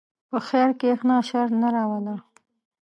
په 0.29 0.37
خیر 0.47 0.69
کښېنه، 0.81 1.17
شر 1.29 1.47
نه 1.61 1.69
راوله. 1.75 2.15